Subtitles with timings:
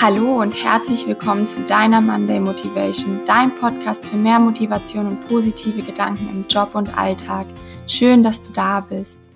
[0.00, 5.82] Hallo und herzlich willkommen zu deiner Monday Motivation, dein Podcast für mehr Motivation und positive
[5.82, 7.48] Gedanken im Job und Alltag.
[7.88, 9.28] Schön, dass du da bist.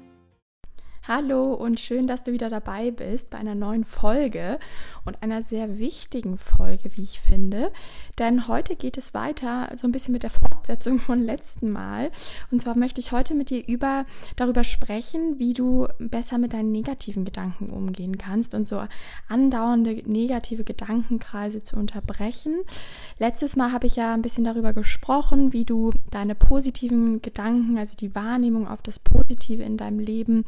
[1.09, 4.61] Hallo und schön, dass du wieder dabei bist bei einer neuen Folge
[5.04, 7.72] und einer sehr wichtigen Folge, wie ich finde.
[8.21, 10.31] Denn heute geht es weiter so ein bisschen mit der
[10.63, 12.13] Fortsetzung von letzten Mal.
[12.53, 14.06] Und zwar möchte ich heute mit dir über,
[14.37, 18.85] darüber sprechen, wie du besser mit deinen negativen Gedanken umgehen kannst und so
[19.29, 22.61] andauernde negative Gedankenkreise zu unterbrechen.
[23.19, 27.97] Letztes Mal habe ich ja ein bisschen darüber gesprochen, wie du deine positiven Gedanken, also
[27.97, 30.45] die Wahrnehmung auf das Positive in deinem Leben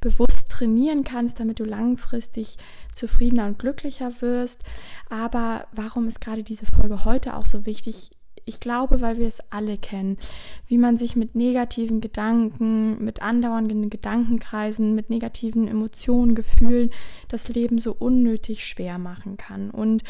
[0.00, 2.56] bewusst trainieren kannst, damit du langfristig
[2.94, 4.62] zufriedener und glücklicher wirst.
[5.10, 8.12] Aber warum ist gerade diese Folge heute auch so wichtig?
[8.48, 10.18] Ich glaube, weil wir es alle kennen,
[10.66, 16.90] wie man sich mit negativen Gedanken, mit andauernden Gedankenkreisen, mit negativen Emotionen, Gefühlen
[17.28, 19.70] das Leben so unnötig schwer machen kann.
[19.70, 20.02] Und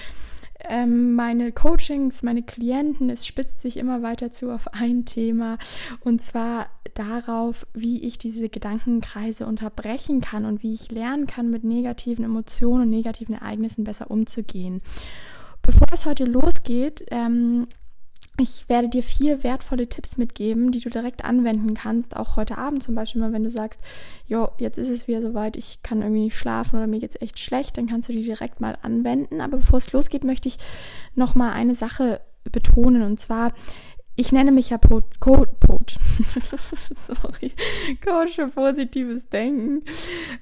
[0.61, 5.56] ähm, meine Coachings, meine Klienten, es spitzt sich immer weiter zu auf ein Thema
[6.00, 11.62] und zwar darauf, wie ich diese Gedankenkreise unterbrechen kann und wie ich lernen kann, mit
[11.62, 14.83] negativen Emotionen und negativen Ereignissen besser umzugehen.
[15.62, 17.69] Bevor es heute losgeht, ähm,
[18.41, 22.83] ich werde dir vier wertvolle Tipps mitgeben, die du direkt anwenden kannst, auch heute Abend
[22.83, 23.80] zum Beispiel mal, wenn du sagst,
[24.27, 27.39] jo, jetzt ist es wieder soweit, ich kann irgendwie nicht schlafen oder mir geht's echt
[27.39, 29.41] schlecht, dann kannst du die direkt mal anwenden.
[29.41, 30.58] Aber bevor es losgeht, möchte ich
[31.17, 33.53] noch mal eine Sache betonen und zwar
[34.19, 35.97] ich nenne mich ja po Co Coach.
[37.06, 37.52] Sorry.
[38.05, 39.84] Coach für positives Denken.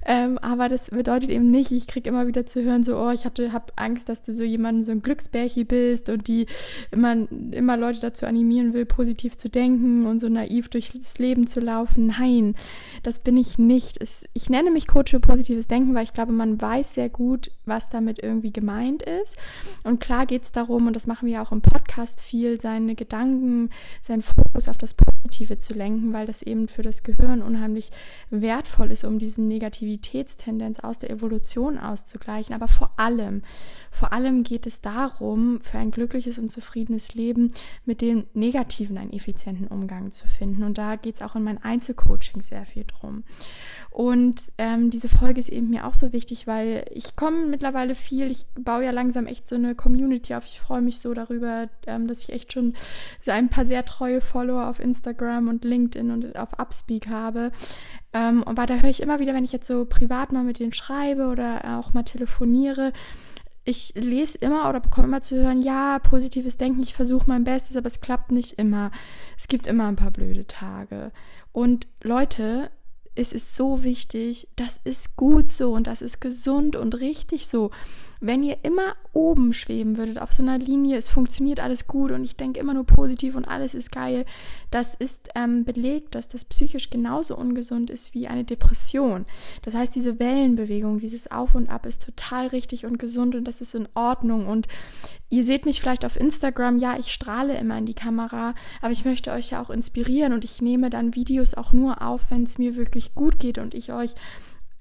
[0.06, 3.27] Ähm, aber das bedeutet eben nicht, ich kriege immer wieder zu hören, so, oh, ich
[3.27, 6.47] hatte, hab Angst, dass du so jemand, so ein Glücksbärchi bist und die
[6.91, 11.60] immer, immer Leute dazu animieren will, positiv zu denken und so naiv durchs Leben zu
[11.60, 12.06] laufen.
[12.19, 12.54] Nein,
[13.02, 14.00] das bin ich nicht.
[14.00, 17.50] Es, ich nenne mich Coach für positives Denken, weil ich glaube, man weiß sehr gut,
[17.66, 19.36] was damit irgendwie gemeint ist.
[19.84, 23.66] Und klar geht es darum, und das machen wir auch im Podcast viel, seine Gedanken
[24.00, 27.91] seinen Fokus auf das Positive zu lenken, weil das eben für das Gehirn unheimlich
[28.31, 32.54] wertvoll ist, um diese Negativitätstendenz aus der Evolution auszugleichen.
[32.54, 33.43] Aber vor allem,
[33.91, 37.53] vor allem geht es darum, für ein glückliches und zufriedenes Leben
[37.84, 40.62] mit dem Negativen einen effizienten Umgang zu finden.
[40.62, 43.25] Und da geht es auch in meinem Einzelcoaching sehr viel drum.
[43.97, 48.31] Und ähm, diese Folge ist eben mir auch so wichtig, weil ich komme mittlerweile viel,
[48.31, 50.45] ich baue ja langsam echt so eine Community auf.
[50.45, 52.75] Ich freue mich so darüber, ähm, dass ich echt schon
[53.25, 57.53] ein paar sehr treue Follower auf Instagram und LinkedIn und auf Upspeak habe.
[58.12, 60.75] Ähm, aber da höre ich immer wieder, wenn ich jetzt so privat mal mit denen
[60.75, 62.93] schreibe oder auch mal telefoniere,
[63.65, 67.78] ich lese immer oder bekomme immer zu hören, ja, positives Denken, ich versuche mein Bestes,
[67.78, 68.91] aber es klappt nicht immer.
[69.39, 71.13] Es gibt immer ein paar blöde Tage.
[71.53, 72.71] Und Leute,
[73.16, 77.71] es ist so wichtig, das ist gut so und das ist gesund und richtig so.
[78.21, 82.25] Wenn ihr immer oben schweben würdet auf so einer Linie, es funktioniert alles gut und
[82.25, 84.25] ich denke immer nur positiv und alles ist geil,
[84.71, 89.27] das ist ähm, belegt, dass das psychisch genauso ungesund ist wie eine Depression.
[89.62, 93.60] Das heißt, diese Wellenbewegung, dieses Auf und Ab ist total richtig und gesund und das
[93.60, 94.47] ist in Ordnung.
[94.47, 94.66] Und
[95.28, 99.04] ihr seht mich vielleicht auf Instagram, ja, ich strahle immer in die Kamera, aber ich
[99.04, 102.59] möchte euch ja auch inspirieren und ich nehme dann Videos auch nur auf, wenn es
[102.59, 104.15] mir wirklich gut geht und ich euch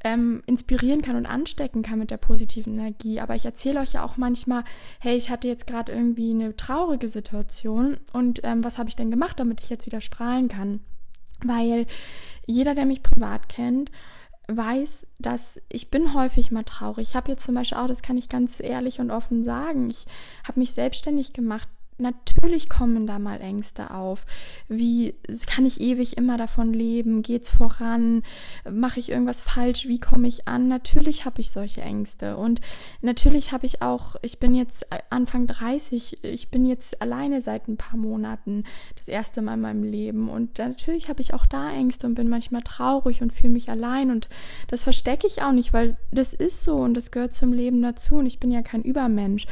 [0.06, 3.20] ähm, inspirieren kann und anstecken kann mit der positiven Energie.
[3.20, 4.64] Aber ich erzähle euch ja auch manchmal,
[5.00, 9.10] hey, ich hatte jetzt gerade irgendwie eine traurige Situation und ähm, was habe ich denn
[9.10, 10.80] gemacht, damit ich jetzt wieder strahlen kann?
[11.44, 11.88] Weil
[12.46, 13.92] jeder, der mich privat kennt,
[14.48, 17.10] weiß, dass ich bin häufig mal traurig.
[17.10, 20.06] Ich habe jetzt zum Beispiel auch, das kann ich ganz ehrlich und offen sagen, ich
[20.48, 21.68] habe mich selbstständig gemacht
[21.98, 24.26] Natürlich kommen da mal Ängste auf.
[24.68, 25.16] Wie
[25.48, 27.22] kann ich ewig immer davon leben?
[27.22, 28.22] Geht's voran?
[28.70, 29.88] Mache ich irgendwas falsch?
[29.88, 30.68] Wie komme ich an?
[30.68, 32.36] Natürlich habe ich solche Ängste.
[32.36, 32.60] Und
[33.02, 37.78] natürlich habe ich auch, ich bin jetzt Anfang 30, ich bin jetzt alleine seit ein
[37.78, 38.66] paar Monaten
[38.98, 40.28] das erste Mal in meinem Leben.
[40.28, 44.12] Und natürlich habe ich auch da Ängste und bin manchmal traurig und fühle mich allein.
[44.12, 44.28] Und
[44.68, 48.16] das verstecke ich auch nicht, weil das ist so und das gehört zum Leben dazu.
[48.16, 49.48] Und ich bin ja kein Übermensch.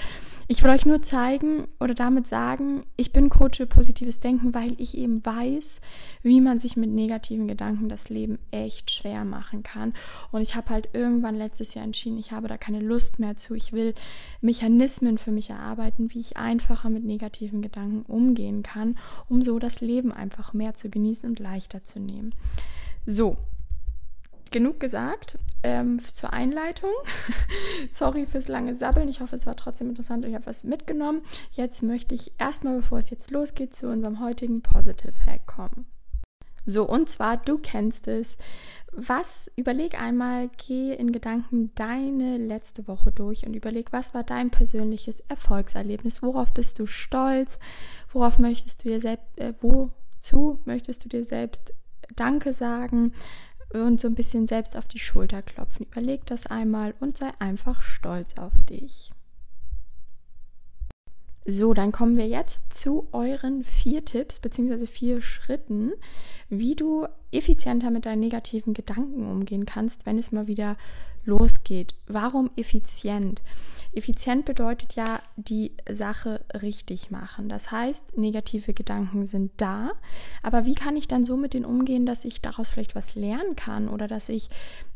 [0.48, 4.76] Ich will euch nur zeigen oder damit sagen, ich bin Coach für positives Denken, weil
[4.78, 5.80] ich eben weiß,
[6.22, 9.94] wie man sich mit negativen Gedanken das Leben echt schwer machen kann.
[10.32, 13.56] Und ich habe halt irgendwann letztes Jahr entschieden, ich habe da keine Lust mehr zu.
[13.56, 13.94] Ich will
[14.42, 18.98] Mechanismen für mich erarbeiten, wie ich einfacher mit negativen Gedanken umgehen kann,
[19.30, 22.36] um so das Leben einfach mehr zu genießen und leichter zu nehmen.
[23.06, 23.38] So,
[24.54, 26.92] genug gesagt ähm, zur Einleitung.
[27.92, 29.10] Sorry fürs lange Sabbeln.
[29.10, 31.24] Ich hoffe, es war trotzdem interessant und ich habe was mitgenommen.
[31.52, 35.86] Jetzt möchte ich erstmal, bevor es jetzt losgeht, zu unserem heutigen Positive Hack kommen.
[36.66, 38.38] So, und zwar, du kennst es.
[38.96, 44.52] was, überleg einmal, geh in Gedanken deine letzte Woche durch und überleg, was war dein
[44.52, 46.22] persönliches Erfolgserlebnis?
[46.22, 47.58] Worauf bist du stolz?
[48.12, 51.74] Worauf möchtest du dir selbst, äh, wozu möchtest du dir selbst
[52.16, 53.14] Danke sagen?
[53.72, 55.86] Und so ein bisschen selbst auf die Schulter klopfen.
[55.86, 59.12] Überleg das einmal und sei einfach stolz auf dich.
[61.46, 64.86] So, dann kommen wir jetzt zu euren vier Tipps bzw.
[64.88, 65.92] vier Schritten,
[66.50, 70.78] wie du effizienter mit deinen negativen Gedanken umgehen kannst, wenn es mal wieder
[71.26, 71.96] losgeht.
[72.08, 73.42] Warum effizient?
[73.96, 77.50] Effizient bedeutet ja die Sache richtig machen.
[77.50, 79.92] Das heißt, negative Gedanken sind da,
[80.42, 83.56] aber wie kann ich dann so mit denen umgehen, dass ich daraus vielleicht was lernen
[83.56, 84.50] kann oder dass ich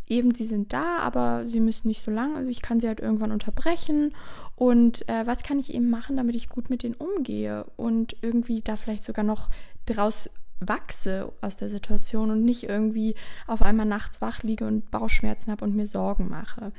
[0.07, 2.35] eben, sie sind da, aber sie müssen nicht so lang.
[2.35, 4.13] Also ich kann sie halt irgendwann unterbrechen.
[4.55, 8.61] Und äh, was kann ich eben machen, damit ich gut mit denen umgehe und irgendwie
[8.61, 9.49] da vielleicht sogar noch
[9.85, 10.29] draus
[10.59, 13.15] wachse aus der Situation und nicht irgendwie
[13.45, 16.71] auf einmal nachts wach liege und Bauchschmerzen habe und mir Sorgen mache.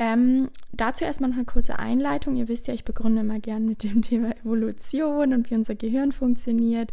[0.00, 2.34] Ähm, dazu erstmal noch eine kurze Einleitung.
[2.34, 6.10] Ihr wisst ja, ich begründe immer gern mit dem Thema Evolution und wie unser Gehirn
[6.12, 6.90] funktioniert.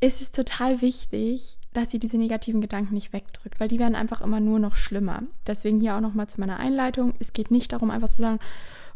[0.00, 4.22] Ist es total wichtig, dass ihr diese negativen Gedanken nicht wegdrückt, weil die werden einfach
[4.22, 5.22] immer nur noch schlimmer.
[5.46, 7.12] Deswegen hier auch nochmal zu meiner Einleitung.
[7.18, 8.38] Es geht nicht darum, einfach zu sagen,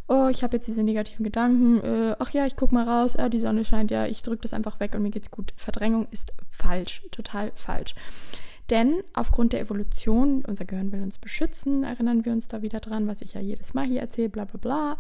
[0.09, 3.29] oh, ich habe jetzt diese negativen Gedanken, äh, ach ja, ich guck mal raus, äh,
[3.29, 5.53] die Sonne scheint ja, ich drücke das einfach weg und mir geht's gut.
[5.57, 7.95] Verdrängung ist falsch, total falsch.
[8.71, 13.07] Denn aufgrund der Evolution, unser Gehirn will uns beschützen, erinnern wir uns da wieder dran,
[13.07, 14.97] was ich ja jedes Mal hier erzähle, bla bla bla.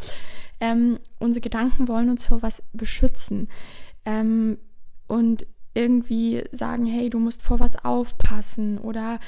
[0.61, 3.49] Ähm, unsere Gedanken wollen uns vor was beschützen.
[4.05, 4.59] Ähm,
[5.07, 9.19] und irgendwie sagen, hey, du musst vor was aufpassen oder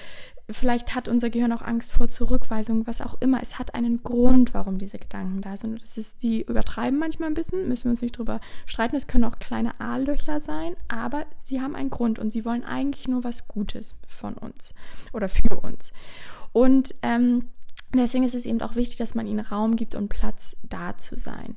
[0.49, 3.43] Vielleicht hat unser Gehirn auch Angst vor Zurückweisung, was auch immer.
[3.43, 5.83] Es hat einen Grund, warum diese Gedanken da sind.
[5.83, 8.95] das ist, die übertreiben manchmal ein bisschen, müssen wir uns nicht drüber streiten.
[8.95, 13.09] Es können auch kleine A-Löcher sein, aber sie haben einen Grund und sie wollen eigentlich
[13.09, 14.75] nur was Gutes von uns
[15.13, 15.93] oder für uns.
[16.53, 17.49] Und ähm,
[17.93, 21.17] deswegen ist es eben auch wichtig, dass man ihnen Raum gibt und Platz da zu
[21.17, 21.57] sein.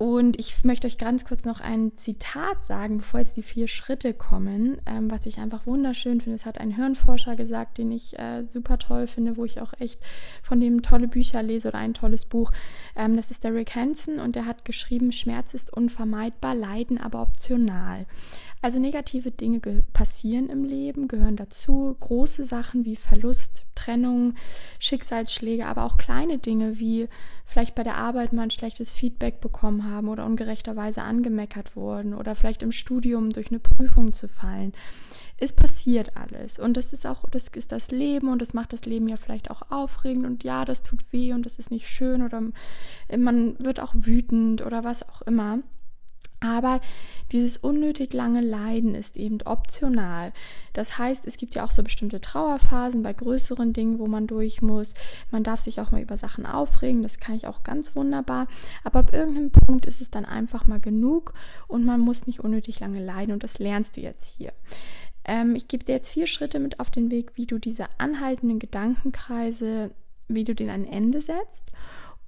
[0.00, 4.14] Und ich möchte euch ganz kurz noch ein Zitat sagen, bevor jetzt die vier Schritte
[4.14, 6.36] kommen, ähm, was ich einfach wunderschön finde.
[6.36, 10.00] Es hat ein Hirnforscher gesagt, den ich äh, super toll finde, wo ich auch echt
[10.42, 12.50] von dem tolle Bücher lese oder ein tolles Buch.
[12.96, 17.20] Ähm, das ist der Rick Hansen und der hat geschrieben, Schmerz ist unvermeidbar, Leiden aber
[17.20, 18.06] optional.
[18.62, 19.60] Also negative Dinge
[19.94, 21.96] passieren im Leben, gehören dazu.
[21.98, 24.34] Große Sachen wie Verlust, Trennung,
[24.78, 27.08] Schicksalsschläge, aber auch kleine Dinge wie
[27.46, 32.34] vielleicht bei der Arbeit mal ein schlechtes Feedback bekommen haben oder ungerechterweise angemeckert wurden oder
[32.34, 34.72] vielleicht im Studium durch eine Prüfung zu fallen.
[35.38, 38.84] Es passiert alles und das ist auch, das ist das Leben und das macht das
[38.84, 42.22] Leben ja vielleicht auch aufregend und ja, das tut weh und das ist nicht schön
[42.22, 42.42] oder
[43.16, 45.60] man wird auch wütend oder was auch immer.
[46.40, 46.80] Aber
[47.32, 50.32] dieses unnötig lange Leiden ist eben optional.
[50.72, 54.62] Das heißt, es gibt ja auch so bestimmte Trauerphasen bei größeren Dingen, wo man durch
[54.62, 54.94] muss.
[55.30, 58.48] Man darf sich auch mal über Sachen aufregen, das kann ich auch ganz wunderbar.
[58.84, 61.34] Aber ab irgendeinem Punkt ist es dann einfach mal genug
[61.68, 64.52] und man muss nicht unnötig lange leiden und das lernst du jetzt hier.
[65.24, 68.58] Ähm, ich gebe dir jetzt vier Schritte mit auf den Weg, wie du diese anhaltenden
[68.58, 69.90] Gedankenkreise,
[70.28, 71.72] wie du denen ein Ende setzt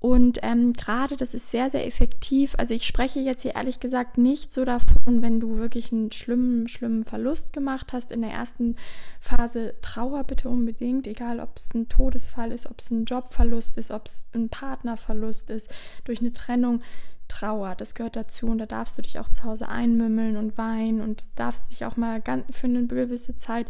[0.02, 2.56] und ähm, gerade das ist sehr, sehr effektiv.
[2.58, 6.66] Also ich spreche jetzt hier ehrlich gesagt nicht so davon, wenn du wirklich einen schlimmen,
[6.66, 8.10] schlimmen Verlust gemacht hast.
[8.10, 8.74] In der ersten
[9.20, 13.92] Phase Trauer bitte unbedingt, egal ob es ein Todesfall ist, ob es ein Jobverlust ist,
[13.92, 16.82] ob es ein Partnerverlust ist, durch eine Trennung.
[17.28, 21.00] Trauer, das gehört dazu und da darfst du dich auch zu Hause einmümmeln und weinen
[21.00, 23.68] und darfst dich auch mal für eine gewisse Zeit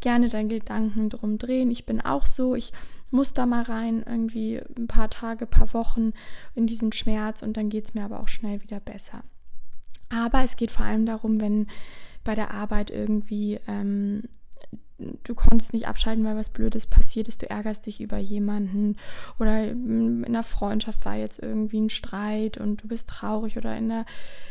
[0.00, 1.72] gerne deinen Gedanken drum drehen.
[1.72, 2.72] Ich bin auch so, ich
[3.12, 6.12] muss da mal rein, irgendwie ein paar Tage, paar Wochen
[6.54, 9.22] in diesen Schmerz und dann geht es mir aber auch schnell wieder besser.
[10.08, 11.66] Aber es geht vor allem darum, wenn
[12.24, 14.22] bei der Arbeit irgendwie ähm,
[14.98, 18.96] du konntest nicht abschalten, weil was Blödes passiert ist, du ärgerst dich über jemanden
[19.38, 23.90] oder in einer Freundschaft war jetzt irgendwie ein Streit und du bist traurig oder in
[23.90, 24.06] einer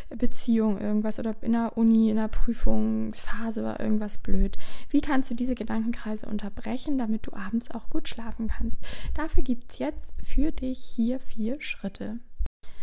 [0.09, 4.57] Beziehung irgendwas oder in der Uni, in der Prüfungsphase war irgendwas blöd.
[4.89, 8.79] Wie kannst du diese Gedankenkreise unterbrechen, damit du abends auch gut schlafen kannst?
[9.13, 12.19] Dafür gibt es jetzt für dich hier vier Schritte.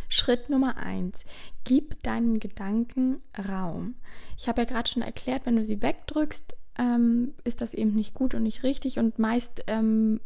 [0.08, 1.24] Schritt Nummer eins:
[1.64, 3.96] Gib deinen Gedanken Raum.
[4.38, 8.14] Ich habe ja gerade schon erklärt, wenn du sie wegdrückst, ähm, ist das eben nicht
[8.14, 10.20] gut und nicht richtig und meist, ähm,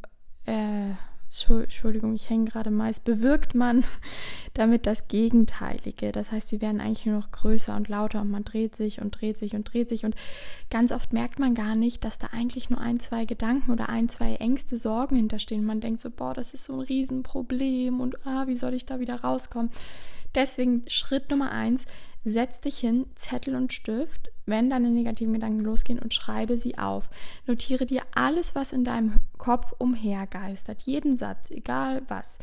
[0.46, 0.90] äh,
[1.48, 3.84] Entschuldigung, ich hänge gerade meist, bewirkt man
[4.54, 6.12] damit das Gegenteilige.
[6.12, 9.18] Das heißt, sie werden eigentlich nur noch größer und lauter und man dreht sich und
[9.18, 10.14] dreht sich und dreht sich und
[10.68, 14.10] ganz oft merkt man gar nicht, dass da eigentlich nur ein, zwei Gedanken oder ein,
[14.10, 15.64] zwei Ängste, Sorgen hinterstehen.
[15.64, 19.00] Man denkt so, boah, das ist so ein Riesenproblem und ah, wie soll ich da
[19.00, 19.70] wieder rauskommen?
[20.34, 21.86] Deswegen Schritt Nummer eins,
[22.24, 27.10] setz dich hin, Zettel und Stift, wenn deine negativen Gedanken losgehen und schreibe sie auf.
[27.46, 32.38] Notiere dir alles, was in deinem Kopf umhergeistert, jeden Satz, egal was.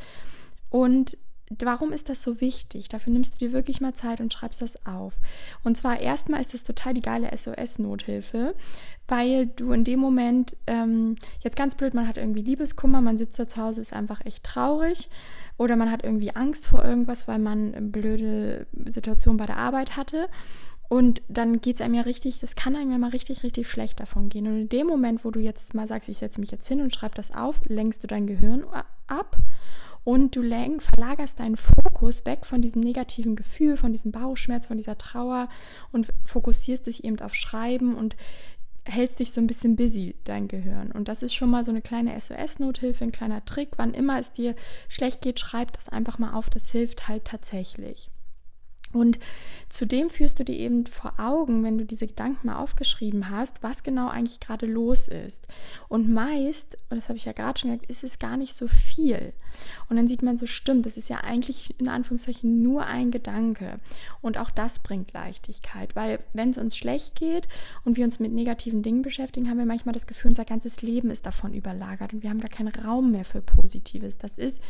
[0.69, 1.17] Und
[1.57, 2.89] warum ist das so wichtig?
[2.89, 5.15] Dafür nimmst du dir wirklich mal Zeit und schreibst das auf.
[5.63, 8.55] Und zwar erstmal ist das total die geile SOS-Nothilfe,
[9.07, 13.39] weil du in dem Moment, ähm, jetzt ganz blöd, man hat irgendwie Liebeskummer, man sitzt
[13.39, 15.09] da zu Hause, ist einfach echt traurig
[15.59, 19.97] oder man hat irgendwie Angst vor irgendwas, weil man eine blöde Situation bei der Arbeit
[19.97, 20.29] hatte.
[20.87, 23.99] Und dann geht es einem ja richtig, das kann einem ja mal richtig, richtig schlecht
[23.99, 24.47] davon gehen.
[24.47, 26.95] Und in dem Moment, wo du jetzt mal sagst, ich setze mich jetzt hin und
[26.95, 28.63] schreibe das auf, lenkst du dein Gehirn
[29.07, 29.37] ab
[30.05, 34.77] und du lenk, verlagerst deinen Fokus weg von diesem negativen Gefühl, von diesem Bauchschmerz, von
[34.77, 35.49] dieser Trauer
[35.91, 38.15] und fokussierst dich eben auf Schreiben und
[38.89, 40.91] hältst dich so ein bisschen busy, dein Gehirn.
[40.91, 43.69] Und das ist schon mal so eine kleine SOS-Nothilfe, ein kleiner Trick.
[43.77, 44.55] Wann immer es dir
[44.87, 46.49] schlecht geht, schreib das einfach mal auf.
[46.49, 48.09] Das hilft halt tatsächlich.
[48.91, 49.19] Und
[49.69, 53.83] zudem führst du dir eben vor Augen, wenn du diese Gedanken mal aufgeschrieben hast, was
[53.83, 55.45] genau eigentlich gerade los ist.
[55.87, 58.67] Und meist, und das habe ich ja gerade schon gesagt, ist es gar nicht so
[58.67, 59.33] viel.
[59.89, 63.79] Und dann sieht man so, stimmt, das ist ja eigentlich in Anführungszeichen nur ein Gedanke.
[64.21, 67.47] Und auch das bringt Leichtigkeit, weil wenn es uns schlecht geht
[67.85, 71.11] und wir uns mit negativen Dingen beschäftigen, haben wir manchmal das Gefühl, unser ganzes Leben
[71.11, 74.17] ist davon überlagert und wir haben gar keinen Raum mehr für Positives.
[74.17, 74.61] Das ist,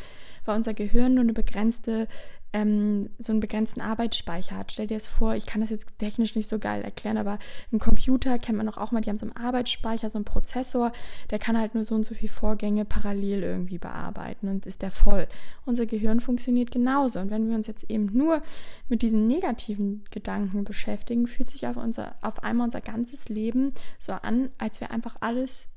[0.45, 2.07] weil unser Gehirn nur eine begrenzte
[2.51, 4.71] ähm, so einen begrenzten Arbeitsspeicher hat.
[4.71, 7.37] Stell dir das vor, ich kann das jetzt technisch nicht so geil erklären, aber
[7.71, 10.91] ein Computer kennt man doch auch mal, die haben so einen Arbeitsspeicher, so einen Prozessor,
[11.29, 14.91] der kann halt nur so und so viele Vorgänge parallel irgendwie bearbeiten und ist der
[14.91, 15.27] voll.
[15.65, 17.19] Unser Gehirn funktioniert genauso.
[17.19, 18.41] Und wenn wir uns jetzt eben nur
[18.87, 24.13] mit diesen negativen Gedanken beschäftigen, fühlt sich auf, unser, auf einmal unser ganzes Leben so
[24.13, 25.67] an, als wäre einfach alles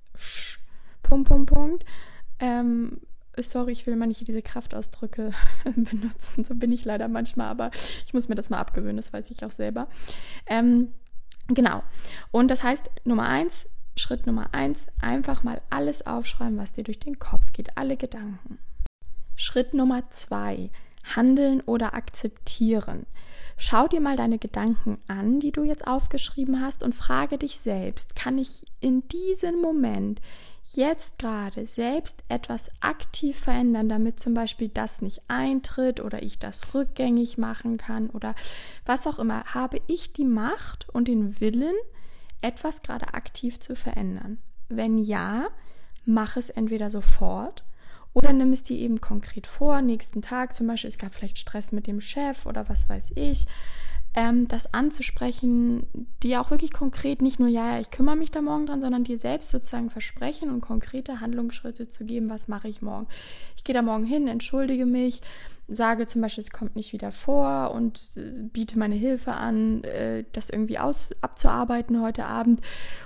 [1.03, 1.85] Punkt, Punkt, Punkt.
[2.39, 3.01] Ähm,
[3.39, 5.33] sorry, ich will mal nicht diese Kraftausdrücke
[5.65, 6.45] benutzen.
[6.45, 7.71] So bin ich leider manchmal, aber
[8.07, 9.89] ich muss mir das mal abgewöhnen, das weiß ich auch selber.
[10.47, 10.93] Ähm,
[11.49, 11.83] genau.
[12.31, 16.99] Und das heißt, Nummer eins, Schritt Nummer eins, einfach mal alles aufschreiben, was dir durch
[16.99, 18.59] den Kopf geht, alle Gedanken.
[19.37, 20.71] Schritt Nummer zwei,
[21.17, 23.07] handeln oder akzeptieren.
[23.57, 28.17] Schau dir mal deine Gedanken an, die du jetzt aufgeschrieben hast und frage dich selbst,
[28.17, 30.21] kann ich in diesem Moment
[30.65, 36.75] jetzt gerade selbst etwas aktiv verändern, damit zum Beispiel das nicht eintritt oder ich das
[36.75, 38.35] rückgängig machen kann oder
[38.87, 41.75] was auch immer, habe ich die Macht und den Willen,
[42.41, 44.39] etwas gerade aktiv zu verändern?
[44.69, 45.49] Wenn ja,
[46.05, 47.65] mach es entweder sofort
[48.15, 51.73] oder nimm es dir eben konkret vor, nächsten Tag zum Beispiel, es gab vielleicht Stress
[51.73, 53.47] mit dem Chef oder was weiß ich
[54.15, 55.87] ähm, das anzusprechen,
[56.23, 59.05] dir auch wirklich konkret nicht nur, ja, ja, ich kümmere mich da morgen dran, sondern
[59.05, 63.07] dir selbst sozusagen versprechen und konkrete Handlungsschritte zu geben, was mache ich morgen.
[63.57, 65.23] Ich gehe da morgen hin, entschuldige mich,
[65.69, 70.25] sage zum Beispiel, es kommt nicht wieder vor und äh, biete meine Hilfe an, äh,
[70.33, 72.61] das irgendwie aus, abzuarbeiten heute Abend.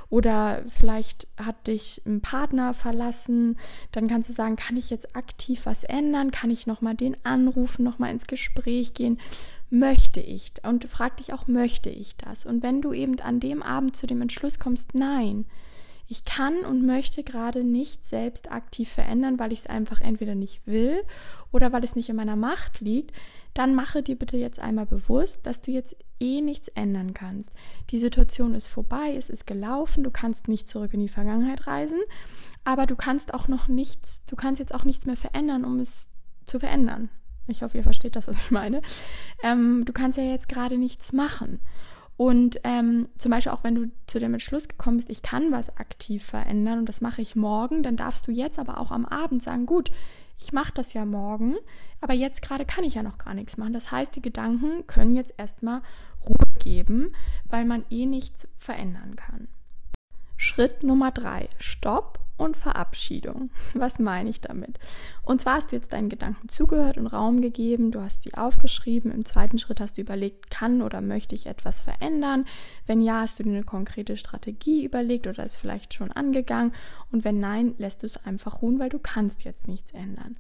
[0.09, 3.59] Oder vielleicht hat dich ein Partner verlassen,
[3.93, 6.31] dann kannst du sagen, kann ich jetzt aktiv was ändern?
[6.31, 9.19] Kann ich nochmal den anrufen, nochmal ins Gespräch gehen?
[9.71, 12.47] Möchte ich und frag dich auch, möchte ich das?
[12.47, 15.47] Und wenn du eben an dem Abend zu dem Entschluss kommst, nein,
[16.09, 20.65] ich kann und möchte gerade nicht selbst aktiv verändern, weil ich es einfach entweder nicht
[20.67, 21.03] will
[21.51, 23.13] oder weil es nicht in meiner Macht liegt,
[23.55, 27.51] dann mache dir bitte jetzt einmal bewusst, dass du jetzt eh nichts ändern kannst.
[27.91, 31.99] Die Situation ist vorbei, es ist gelaufen, du kannst nicht zurück in die Vergangenheit reisen,
[32.65, 36.09] aber du kannst auch noch nichts, du kannst jetzt auch nichts mehr verändern, um es
[36.45, 37.09] zu verändern.
[37.49, 38.81] Ich hoffe, ihr versteht das, was ich meine.
[39.43, 41.61] Ähm, du kannst ja jetzt gerade nichts machen.
[42.17, 45.77] Und ähm, zum Beispiel auch wenn du zu dem Entschluss gekommen bist, ich kann was
[45.77, 49.43] aktiv verändern und das mache ich morgen, dann darfst du jetzt aber auch am Abend
[49.43, 49.91] sagen, gut,
[50.39, 51.57] ich mache das ja morgen,
[52.01, 53.73] aber jetzt gerade kann ich ja noch gar nichts machen.
[53.75, 55.83] Das heißt, die Gedanken können jetzt erstmal
[56.27, 57.15] Ruhe geben,
[57.49, 59.49] weil man eh nichts verändern kann.
[60.37, 63.51] Schritt Nummer drei, Stopp und Verabschiedung.
[63.75, 64.79] Was meine ich damit?
[65.23, 69.11] Und zwar hast du jetzt deinen Gedanken zugehört und Raum gegeben, du hast sie aufgeschrieben.
[69.11, 72.45] Im zweiten Schritt hast du überlegt, kann oder möchte ich etwas verändern?
[72.87, 76.73] Wenn ja, hast du dir eine konkrete Strategie überlegt oder ist vielleicht schon angegangen?
[77.11, 80.37] Und wenn nein, lässt du es einfach ruhen, weil du kannst jetzt nichts ändern.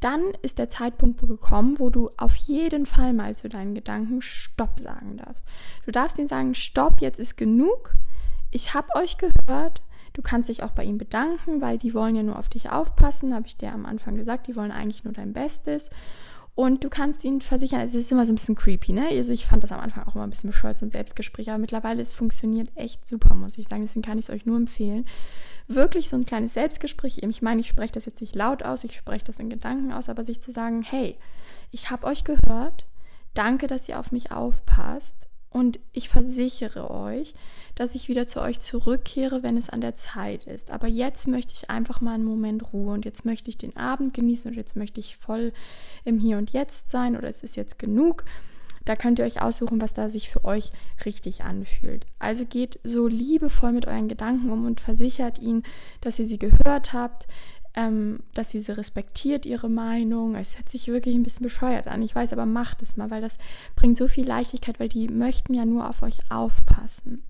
[0.00, 4.80] Dann ist der Zeitpunkt gekommen, wo du auf jeden Fall mal zu deinen Gedanken Stopp
[4.80, 5.44] sagen darfst.
[5.84, 7.94] Du darfst ihnen sagen, Stopp, jetzt ist genug.
[8.50, 12.22] Ich habe euch gehört, Du kannst dich auch bei ihm bedanken, weil die wollen ja
[12.22, 15.32] nur auf dich aufpassen, habe ich dir am Anfang gesagt, die wollen eigentlich nur dein
[15.32, 15.90] Bestes.
[16.56, 19.08] Und du kannst ihnen versichern, es ist immer so ein bisschen creepy, ne?
[19.08, 21.58] Also ich fand das am Anfang auch immer ein bisschen bescheuert, so ein Selbstgespräch, aber
[21.58, 23.82] mittlerweile es funktioniert echt super, muss ich sagen.
[23.82, 25.06] Deswegen kann ich es euch nur empfehlen.
[25.68, 27.22] Wirklich so ein kleines Selbstgespräch.
[27.22, 30.08] Ich meine, ich spreche das jetzt nicht laut aus, ich spreche das in Gedanken aus,
[30.08, 31.16] aber sich zu sagen, hey,
[31.70, 32.86] ich habe euch gehört,
[33.32, 37.34] danke, dass ihr auf mich aufpasst Und ich versichere euch,
[37.74, 40.70] dass ich wieder zu euch zurückkehre, wenn es an der Zeit ist.
[40.70, 44.14] Aber jetzt möchte ich einfach mal einen Moment Ruhe und jetzt möchte ich den Abend
[44.14, 45.52] genießen und jetzt möchte ich voll
[46.04, 48.24] im Hier und Jetzt sein oder es ist jetzt genug.
[48.84, 50.72] Da könnt ihr euch aussuchen, was da sich für euch
[51.04, 52.06] richtig anfühlt.
[52.18, 55.64] Also geht so liebevoll mit euren Gedanken um und versichert ihn,
[56.00, 57.26] dass ihr sie gehört habt,
[57.74, 60.34] ähm, dass sie sie respektiert, ihre Meinung.
[60.34, 62.02] Es hört sich wirklich ein bisschen bescheuert an.
[62.02, 63.38] Ich weiß, aber macht es mal, weil das
[63.76, 67.22] bringt so viel Leichtigkeit, weil die möchten ja nur auf euch aufpassen.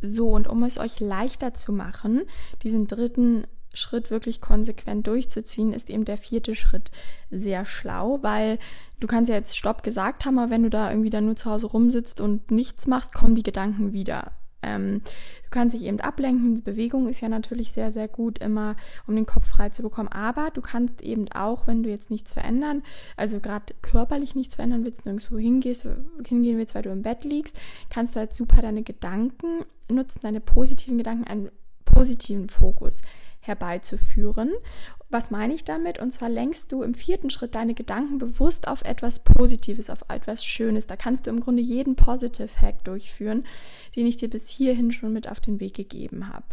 [0.00, 2.22] So, und um es euch leichter zu machen,
[2.62, 6.90] diesen dritten Schritt wirklich konsequent durchzuziehen, ist eben der vierte Schritt
[7.30, 8.58] sehr schlau, weil
[8.98, 11.50] du kannst ja jetzt Stopp gesagt haben, aber wenn du da irgendwie dann nur zu
[11.50, 14.32] Hause rumsitzt und nichts machst, kommen die Gedanken wieder.
[14.62, 15.00] Ähm,
[15.44, 16.56] du kannst dich eben ablenken.
[16.56, 18.76] Die Bewegung ist ja natürlich sehr, sehr gut immer,
[19.06, 20.08] um den Kopf frei zu bekommen.
[20.08, 22.82] Aber du kannst eben auch, wenn du jetzt nichts verändern,
[23.16, 25.86] also gerade körperlich nichts verändern willst, nirgendwo hingehst,
[26.26, 30.40] hingehen willst, weil du im Bett liegst, kannst du halt super deine Gedanken nutzen, deine
[30.40, 31.50] positiven Gedanken, einen
[31.84, 33.02] positiven Fokus
[33.40, 34.52] herbeizuführen.
[35.10, 35.98] Was meine ich damit?
[35.98, 40.44] Und zwar lenkst du im vierten Schritt deine Gedanken bewusst auf etwas Positives, auf etwas
[40.44, 40.86] Schönes.
[40.86, 43.44] Da kannst du im Grunde jeden Positive Hack durchführen,
[43.96, 46.44] den ich dir bis hierhin schon mit auf den Weg gegeben habe.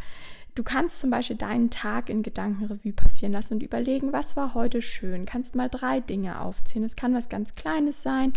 [0.55, 4.81] Du kannst zum Beispiel deinen Tag in Gedankenrevue passieren lassen und überlegen, was war heute
[4.81, 5.27] schön.
[5.27, 6.83] Kannst mal drei Dinge aufzählen.
[6.83, 8.33] Es kann was ganz Kleines sein,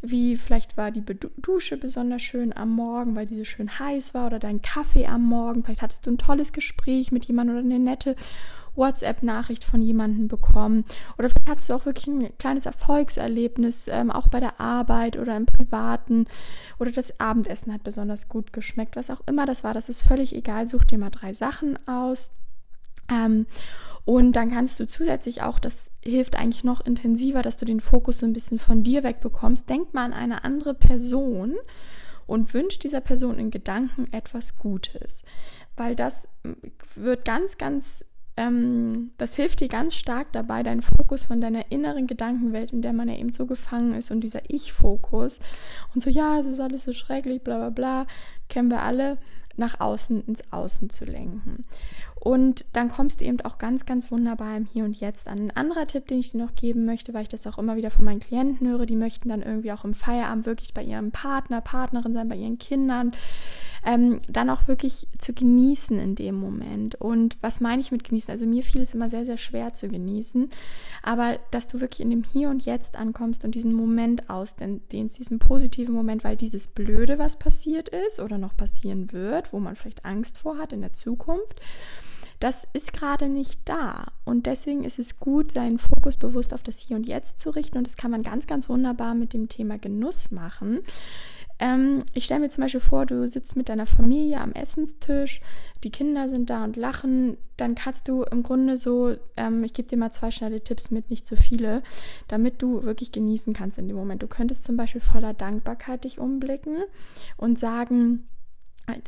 [0.00, 1.02] wie vielleicht war die
[1.38, 5.64] Dusche besonders schön am Morgen, weil diese schön heiß war, oder dein Kaffee am Morgen.
[5.64, 8.14] Vielleicht hattest du ein tolles Gespräch mit jemandem oder eine nette
[8.76, 10.84] WhatsApp-Nachricht von jemandem bekommen.
[11.18, 15.36] Oder vielleicht hast du auch wirklich ein kleines Erfolgserlebnis, ähm, auch bei der Arbeit oder
[15.36, 16.26] im Privaten.
[16.78, 18.96] Oder das Abendessen hat besonders gut geschmeckt.
[18.96, 20.68] Was auch immer das war, das ist völlig egal.
[20.68, 22.32] Such dir mal drei Sachen aus.
[23.08, 23.46] Ähm,
[24.04, 28.18] und dann kannst du zusätzlich auch, das hilft eigentlich noch intensiver, dass du den Fokus
[28.18, 29.68] so ein bisschen von dir wegbekommst.
[29.68, 31.54] Denk mal an eine andere Person
[32.26, 35.24] und wünsch dieser Person in Gedanken etwas Gutes.
[35.76, 36.28] Weil das
[36.94, 38.04] wird ganz, ganz
[38.36, 42.92] ähm, das hilft dir ganz stark dabei, deinen Fokus von deiner inneren Gedankenwelt, in der
[42.92, 45.40] man ja eben so gefangen ist und dieser Ich-Fokus
[45.94, 48.06] und so, ja, das ist alles so schrecklich, bla bla bla,
[48.48, 49.18] kennen wir alle,
[49.56, 51.64] nach außen ins Außen zu lenken.
[52.26, 55.38] Und dann kommst du eben auch ganz, ganz wunderbar im Hier und Jetzt an.
[55.38, 57.88] Ein anderer Tipp, den ich dir noch geben möchte, weil ich das auch immer wieder
[57.88, 61.60] von meinen Klienten höre, die möchten dann irgendwie auch im Feierabend wirklich bei ihrem Partner,
[61.60, 63.12] Partnerin sein, bei ihren Kindern,
[63.84, 66.96] ähm, dann auch wirklich zu genießen in dem Moment.
[66.96, 68.32] Und was meine ich mit genießen?
[68.32, 70.50] Also mir fiel es immer sehr, sehr schwer zu genießen,
[71.04, 75.38] aber dass du wirklich in dem Hier und Jetzt ankommst und diesen Moment ausdehnst, diesen
[75.38, 80.04] positiven Moment, weil dieses Blöde, was passiert ist oder noch passieren wird, wo man vielleicht
[80.04, 81.60] Angst vor hat in der Zukunft,
[82.40, 84.06] das ist gerade nicht da.
[84.24, 87.78] Und deswegen ist es gut, seinen Fokus bewusst auf das Hier und Jetzt zu richten.
[87.78, 90.80] Und das kann man ganz, ganz wunderbar mit dem Thema Genuss machen.
[91.58, 95.40] Ähm, ich stelle mir zum Beispiel vor, du sitzt mit deiner Familie am Essenstisch,
[95.84, 99.88] die Kinder sind da und lachen, dann kannst du im Grunde so, ähm, ich gebe
[99.88, 101.82] dir mal zwei schnelle Tipps mit, nicht zu viele,
[102.28, 104.22] damit du wirklich genießen kannst in dem Moment.
[104.22, 106.76] Du könntest zum Beispiel voller Dankbarkeit dich umblicken
[107.38, 108.28] und sagen,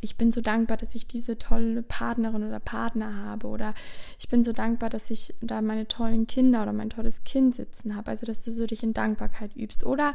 [0.00, 3.74] ich bin so dankbar, dass ich diese tolle Partnerin oder Partner habe oder
[4.18, 7.94] ich bin so dankbar, dass ich da meine tollen Kinder oder mein tolles Kind sitzen
[7.94, 8.08] habe.
[8.08, 9.84] Also, dass du so dich in Dankbarkeit übst.
[9.84, 10.14] Oder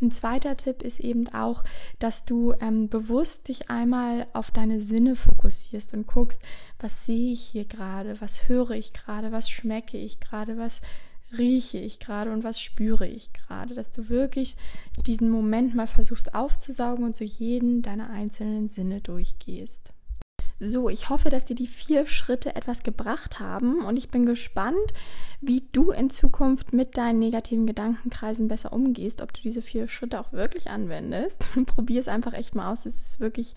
[0.00, 1.64] ein zweiter Tipp ist eben auch,
[1.98, 6.40] dass du ähm, bewusst dich einmal auf deine Sinne fokussierst und guckst,
[6.78, 10.80] was sehe ich hier gerade, was höre ich gerade, was schmecke ich gerade, was
[11.36, 14.56] rieche ich gerade und was spüre ich gerade, dass du wirklich
[15.06, 19.92] diesen Moment mal versuchst aufzusaugen und so jeden deiner einzelnen Sinne durchgehst.
[20.62, 24.92] So, ich hoffe, dass dir die vier Schritte etwas gebracht haben und ich bin gespannt,
[25.40, 30.20] wie du in Zukunft mit deinen negativen Gedankenkreisen besser umgehst, ob du diese vier Schritte
[30.20, 31.46] auch wirklich anwendest.
[31.66, 32.84] Probier es einfach echt mal aus.
[32.84, 33.54] Es ist wirklich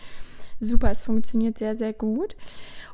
[0.60, 2.36] super, es funktioniert sehr, sehr gut.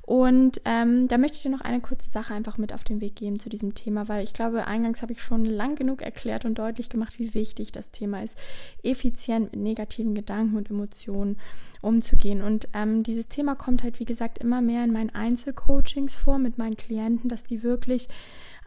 [0.09, 3.15] Und ähm, da möchte ich dir noch eine kurze Sache einfach mit auf den Weg
[3.15, 6.57] geben zu diesem Thema, weil ich glaube, eingangs habe ich schon lang genug erklärt und
[6.57, 8.35] deutlich gemacht, wie wichtig das Thema ist,
[8.81, 11.37] effizient mit negativen Gedanken und Emotionen
[11.81, 12.41] umzugehen.
[12.41, 16.57] Und ähm, dieses Thema kommt halt, wie gesagt, immer mehr in meinen Einzelcoachings vor mit
[16.57, 18.07] meinen Klienten, dass die wirklich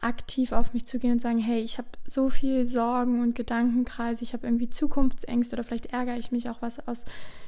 [0.03, 4.33] aktiv auf mich zugehen und sagen, hey, ich habe so viel Sorgen und Gedankenkreise, ich
[4.33, 7.05] habe irgendwie Zukunftsängste oder vielleicht ärgere ich mich auch was aus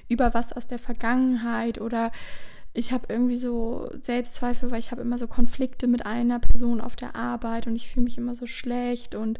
[0.08, 2.12] über was aus der Vergangenheit oder
[2.72, 6.96] ich habe irgendwie so Selbstzweifel, weil ich habe immer so Konflikte mit einer Person auf
[6.96, 9.38] der Arbeit und ich fühle mich immer so schlecht und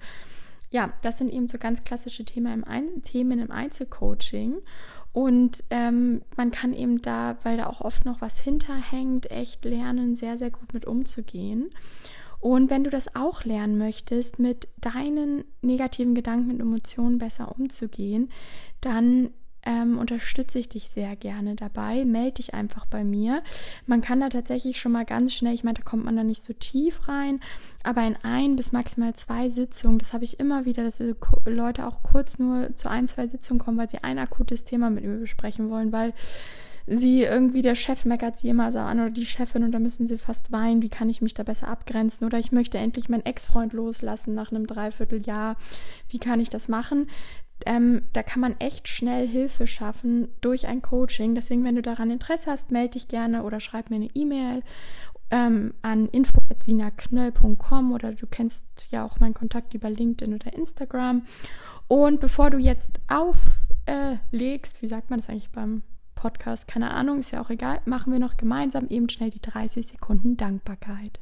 [0.71, 4.57] ja, das sind eben so ganz klassische Themen im, Ein Themen im Einzelcoaching.
[5.13, 10.17] Und ähm, man kann eben da, weil da auch oft noch was hinterhängt, echt lernen,
[10.17, 11.71] sehr, sehr gut mit umzugehen.
[12.45, 18.29] Und wenn du das auch lernen möchtest, mit deinen negativen Gedanken und Emotionen besser umzugehen,
[18.83, 19.31] dann
[19.65, 22.05] ähm, unterstütze ich dich sehr gerne dabei.
[22.05, 23.43] Melde dich einfach bei mir.
[23.87, 26.45] Man kann da tatsächlich schon mal ganz schnell, ich meine, da kommt man da nicht
[26.45, 27.41] so tief rein,
[27.83, 31.03] aber in ein bis maximal zwei Sitzungen, das habe ich immer wieder, dass
[31.47, 35.03] Leute auch kurz nur zu ein, zwei Sitzungen kommen, weil sie ein akutes Thema mit
[35.03, 36.13] mir besprechen wollen, weil
[36.87, 40.07] sie irgendwie, der Chef meckert sie immer so an oder die Chefin und da müssen
[40.07, 43.25] sie fast weinen, wie kann ich mich da besser abgrenzen oder ich möchte endlich meinen
[43.25, 45.57] Ex-Freund loslassen nach einem Dreivierteljahr,
[46.09, 47.09] wie kann ich das machen?
[47.67, 51.35] Ähm, da kann man echt schnell Hilfe schaffen durch ein Coaching.
[51.35, 54.63] Deswegen, wenn du daran Interesse hast, melde dich gerne oder schreib mir eine E-Mail
[55.31, 61.23] ähm, an info.sinaknöll.com oder du kennst ja auch meinen Kontakt über LinkedIn oder Instagram.
[61.89, 65.83] Und bevor du jetzt auflegst, äh, wie sagt man das eigentlich beim
[66.25, 66.67] Podcast?
[66.67, 70.39] Keine Ahnung, ist ja auch egal, machen wir noch gemeinsam eben schnell die 30 Sekunden
[70.39, 71.21] Dankbarkeit.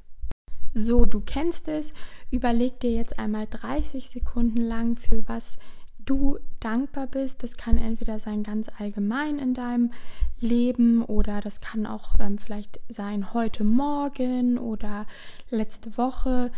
[0.75, 1.93] So, du kennst es.
[2.31, 5.59] Überleg dir jetzt einmal 30 Sekunden lang, für was
[5.99, 7.43] du dankbar bist.
[7.43, 9.93] Das kann entweder sein ganz allgemein in deinem
[10.39, 15.07] Leben oder das kann auch ähm, vielleicht sein heute Morgen oder
[15.51, 16.53] letzte Woche.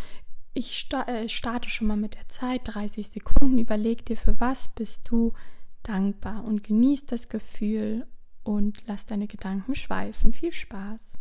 [0.52, 3.56] Ich sta äh, starte schon mal mit der Zeit, 30 Sekunden.
[3.56, 5.32] Überleg dir, für was bist du
[5.82, 8.06] dankbar und genieß das Gefühl
[8.44, 10.32] und lass deine Gedanken schweifen.
[10.32, 11.13] Viel Spaß!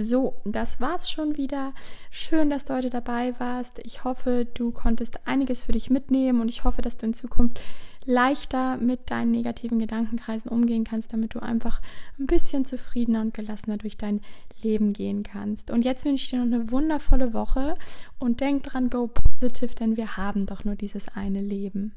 [0.00, 1.72] So, das war's schon wieder.
[2.12, 3.80] Schön, dass du heute dabei warst.
[3.82, 7.58] Ich hoffe, du konntest einiges für dich mitnehmen und ich hoffe, dass du in Zukunft
[8.04, 11.82] leichter mit deinen negativen Gedankenkreisen umgehen kannst, damit du einfach
[12.16, 14.20] ein bisschen zufriedener und gelassener durch dein
[14.62, 15.68] Leben gehen kannst.
[15.72, 17.74] Und jetzt wünsche ich dir noch eine wundervolle Woche
[18.20, 21.92] und denk dran, go positive, denn wir haben doch nur dieses eine Leben.